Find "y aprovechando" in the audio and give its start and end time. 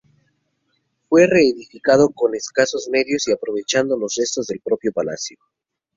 3.27-3.95